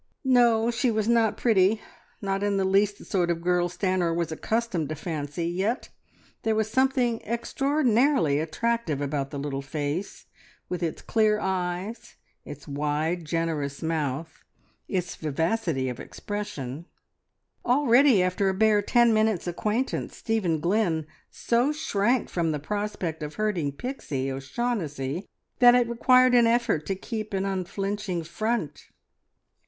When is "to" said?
4.89-4.95, 26.87-26.95